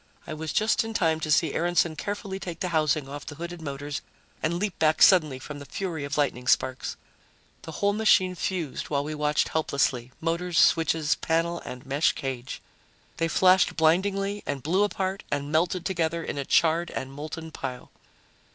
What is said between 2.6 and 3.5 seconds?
the housing off the